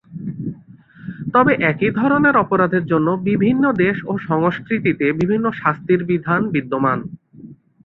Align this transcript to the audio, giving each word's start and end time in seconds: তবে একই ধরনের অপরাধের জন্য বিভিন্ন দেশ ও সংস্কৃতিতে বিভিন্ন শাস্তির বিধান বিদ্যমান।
তবে 1.33 1.53
একই 1.71 1.89
ধরনের 1.99 2.35
অপরাধের 2.35 2.83
জন্য 2.91 3.07
বিভিন্ন 3.29 3.63
দেশ 3.83 3.97
ও 4.05 4.23
সংস্কৃতিতে 4.29 5.05
বিভিন্ন 5.19 5.45
শাস্তির 5.61 6.01
বিধান 6.09 6.41
বিদ্যমান। 6.53 6.99